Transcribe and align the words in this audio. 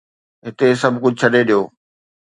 هتي 0.45 0.67
سڀ 0.81 0.93
ڪجهه 1.03 1.17
ڇڏي 1.31 1.41
ڏيو 1.47 1.61